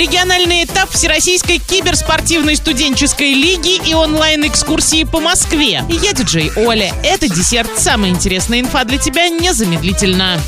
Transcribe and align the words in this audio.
Региональный 0.00 0.64
этап 0.64 0.88
Всероссийской 0.88 1.58
киберспортивной 1.58 2.56
студенческой 2.56 3.34
лиги 3.34 3.86
и 3.86 3.92
онлайн-экскурсии 3.92 5.04
по 5.04 5.20
Москве. 5.20 5.84
Я 5.90 6.12
диджей 6.14 6.50
Оля. 6.56 6.94
Это 7.04 7.28
десерт. 7.28 7.68
Самая 7.76 8.10
интересная 8.10 8.60
инфа 8.60 8.84
для 8.84 8.96
тебя 8.96 9.28
незамедлительно. 9.28 10.40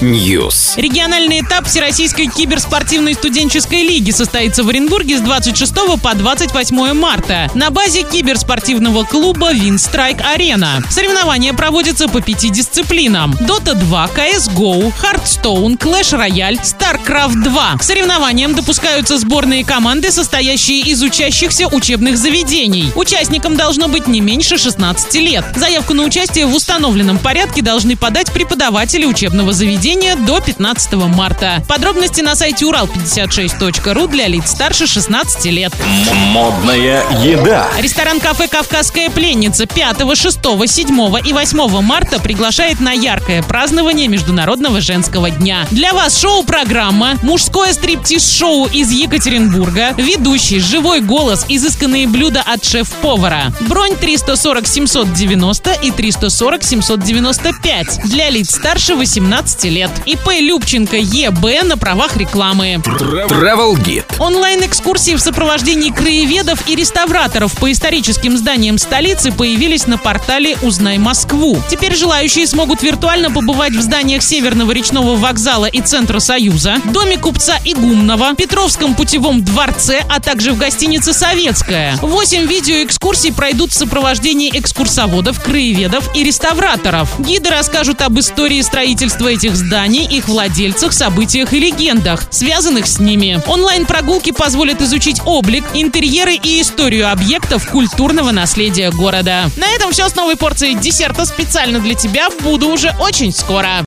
News. 0.00 0.72
Региональный 0.74 1.42
этап 1.42 1.66
Всероссийской 1.68 2.26
киберспортивной 2.26 3.14
студенческой 3.14 3.82
лиги 3.82 4.10
состоится 4.10 4.64
в 4.64 4.68
Оренбурге 4.70 5.18
с 5.18 5.20
26 5.20 5.72
по 6.02 6.12
28 6.12 6.92
марта 6.92 7.48
на 7.54 7.70
базе 7.70 8.02
киберспортивного 8.02 9.04
клуба 9.04 9.52
Винстрайк 9.52 10.20
Арена. 10.22 10.82
Соревнования 10.90 11.52
проводятся 11.52 12.08
по 12.08 12.20
пяти 12.20 12.50
дисциплинам. 12.50 13.34
Dota 13.34 13.74
2, 13.74 14.10
CSGO, 14.16 14.92
Hearthstone, 15.00 15.78
Clash 15.78 16.18
Royale, 16.18 16.60
StarCraft 16.60 17.43
2. 17.44 17.76
К 17.78 17.82
соревнованиям 17.82 18.54
допускаются 18.54 19.18
сборные 19.18 19.64
команды, 19.64 20.10
состоящие 20.10 20.80
из 20.80 21.02
учащихся 21.02 21.68
учебных 21.68 22.16
заведений. 22.16 22.90
Участникам 22.96 23.54
должно 23.56 23.88
быть 23.88 24.06
не 24.06 24.22
меньше 24.22 24.56
16 24.56 25.14
лет. 25.16 25.44
Заявку 25.54 25.92
на 25.92 26.04
участие 26.04 26.46
в 26.46 26.54
установленном 26.54 27.18
порядке 27.18 27.60
должны 27.60 27.96
подать 27.96 28.32
преподаватели 28.32 29.04
учебного 29.04 29.52
заведения 29.52 30.16
до 30.16 30.40
15 30.40 30.94
марта. 30.94 31.62
Подробности 31.68 32.22
на 32.22 32.34
сайте 32.34 32.64
урал56.ру 32.64 34.08
для 34.08 34.26
лиц 34.26 34.50
старше 34.50 34.86
16 34.86 35.44
лет. 35.46 35.72
Модная 36.32 37.04
еда. 37.22 37.68
Ресторан-кафе 37.78 38.48
«Кавказская 38.48 39.10
пленница» 39.10 39.66
5, 39.66 40.16
6, 40.16 40.38
7 40.66 41.18
и 41.24 41.32
8 41.32 41.80
марта 41.82 42.18
приглашает 42.20 42.80
на 42.80 42.92
яркое 42.92 43.42
празднование 43.42 44.08
Международного 44.08 44.80
женского 44.80 45.28
дня. 45.28 45.66
Для 45.70 45.92
вас 45.92 46.18
шоу-программа, 46.18 47.18
мужское 47.34 47.72
стриптиз-шоу 47.72 48.66
из 48.66 48.92
Екатеринбурга, 48.92 49.92
ведущий, 49.96 50.60
живой 50.60 51.00
голос, 51.00 51.44
изысканные 51.48 52.06
блюда 52.06 52.42
от 52.46 52.64
шеф-повара. 52.64 53.52
Бронь 53.62 53.96
340 53.96 54.68
790 54.68 55.72
и 55.82 55.90
340 55.90 56.62
795 56.62 58.02
для 58.04 58.30
лиц 58.30 58.54
старше 58.54 58.94
18 58.94 59.64
лет. 59.64 59.90
ИП 60.06 60.28
Любченко 60.38 60.96
ЕБ 60.96 61.64
на 61.64 61.76
правах 61.76 62.16
рекламы. 62.16 62.74
Travel 62.84 63.74
Guide. 63.82 64.04
Онлайн-экскурсии 64.20 65.16
в 65.16 65.20
сопровождении 65.20 65.90
краеведов 65.90 66.68
и 66.68 66.76
реставраторов 66.76 67.54
по 67.54 67.72
историческим 67.72 68.38
зданиям 68.38 68.78
столицы 68.78 69.32
появились 69.32 69.88
на 69.88 69.98
портале 69.98 70.56
«Узнай 70.62 70.98
Москву». 70.98 71.60
Теперь 71.68 71.96
желающие 71.96 72.46
смогут 72.46 72.84
виртуально 72.84 73.32
побывать 73.32 73.72
в 73.72 73.80
зданиях 73.80 74.22
Северного 74.22 74.70
речного 74.70 75.16
вокзала 75.16 75.66
и 75.66 75.80
Центра 75.80 76.20
Союза, 76.20 76.76
Доме 76.92 77.13
купца 77.16 77.58
Игумнова, 77.64 78.34
Петровском 78.34 78.94
путевом 78.94 79.44
дворце, 79.44 80.04
а 80.08 80.20
также 80.20 80.52
в 80.52 80.58
гостинице 80.58 81.12
«Советская». 81.12 81.96
Восемь 82.02 82.46
видеоэкскурсий 82.46 83.32
пройдут 83.32 83.72
в 83.72 83.74
сопровождении 83.74 84.50
экскурсоводов, 84.56 85.42
краеведов 85.42 86.10
и 86.14 86.22
реставраторов. 86.22 87.20
Гиды 87.20 87.50
расскажут 87.50 88.02
об 88.02 88.18
истории 88.18 88.60
строительства 88.62 89.28
этих 89.28 89.56
зданий, 89.56 90.04
их 90.04 90.28
владельцах, 90.28 90.92
событиях 90.92 91.52
и 91.52 91.58
легендах, 91.58 92.24
связанных 92.30 92.86
с 92.86 92.98
ними. 92.98 93.42
Онлайн-прогулки 93.46 94.32
позволят 94.32 94.80
изучить 94.82 95.20
облик, 95.24 95.64
интерьеры 95.74 96.34
и 96.34 96.60
историю 96.60 97.10
объектов 97.10 97.68
культурного 97.68 98.30
наследия 98.30 98.90
города. 98.90 99.50
На 99.56 99.66
этом 99.74 99.92
все 99.92 100.08
с 100.08 100.14
новой 100.14 100.36
порцией 100.36 100.74
десерта 100.74 101.24
специально 101.24 101.80
для 101.80 101.94
тебя. 101.94 102.28
Буду 102.40 102.68
уже 102.68 102.94
очень 103.00 103.32
скоро. 103.32 103.82